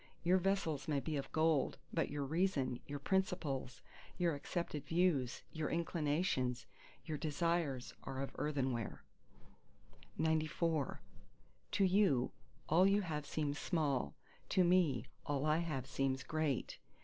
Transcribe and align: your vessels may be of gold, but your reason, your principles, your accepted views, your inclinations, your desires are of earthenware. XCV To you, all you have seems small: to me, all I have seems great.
your 0.23 0.39
vessels 0.39 0.87
may 0.87 0.99
be 0.99 1.15
of 1.15 1.31
gold, 1.31 1.77
but 1.93 2.09
your 2.09 2.23
reason, 2.23 2.79
your 2.87 2.97
principles, 2.97 3.83
your 4.17 4.33
accepted 4.33 4.83
views, 4.83 5.43
your 5.51 5.69
inclinations, 5.69 6.65
your 7.05 7.19
desires 7.19 7.93
are 8.01 8.19
of 8.19 8.31
earthenware. 8.39 9.03
XCV 10.19 10.97
To 11.69 11.83
you, 11.83 12.31
all 12.67 12.87
you 12.87 13.01
have 13.03 13.27
seems 13.27 13.59
small: 13.59 14.15
to 14.49 14.63
me, 14.63 15.05
all 15.27 15.45
I 15.45 15.59
have 15.59 15.85
seems 15.85 16.23
great. 16.23 16.79